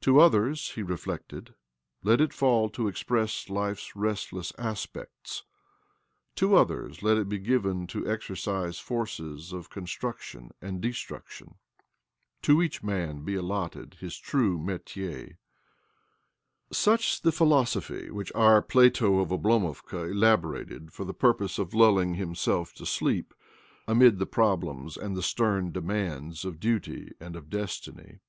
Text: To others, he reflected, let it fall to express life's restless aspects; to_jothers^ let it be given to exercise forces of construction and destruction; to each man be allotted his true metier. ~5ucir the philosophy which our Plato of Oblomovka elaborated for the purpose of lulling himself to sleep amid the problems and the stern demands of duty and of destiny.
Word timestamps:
To 0.00 0.18
others, 0.20 0.70
he 0.70 0.82
reflected, 0.82 1.54
let 2.02 2.18
it 2.18 2.32
fall 2.32 2.70
to 2.70 2.88
express 2.88 3.50
life's 3.50 3.94
restless 3.94 4.54
aspects; 4.56 5.42
to_jothers^ 6.34 7.02
let 7.02 7.18
it 7.18 7.28
be 7.28 7.38
given 7.38 7.86
to 7.88 8.08
exercise 8.10 8.78
forces 8.78 9.52
of 9.52 9.68
construction 9.68 10.50
and 10.62 10.80
destruction; 10.80 11.56
to 12.40 12.62
each 12.62 12.82
man 12.82 13.22
be 13.22 13.34
allotted 13.34 13.96
his 14.00 14.16
true 14.16 14.58
metier. 14.58 15.36
~5ucir 16.72 17.20
the 17.20 17.30
philosophy 17.30 18.10
which 18.10 18.32
our 18.34 18.62
Plato 18.62 19.18
of 19.20 19.28
Oblomovka 19.28 20.10
elaborated 20.10 20.90
for 20.90 21.04
the 21.04 21.12
purpose 21.12 21.58
of 21.58 21.74
lulling 21.74 22.14
himself 22.14 22.72
to 22.76 22.86
sleep 22.86 23.34
amid 23.86 24.18
the 24.18 24.24
problems 24.24 24.96
and 24.96 25.14
the 25.14 25.22
stern 25.22 25.70
demands 25.70 26.46
of 26.46 26.58
duty 26.60 27.12
and 27.20 27.36
of 27.36 27.50
destiny. 27.50 28.20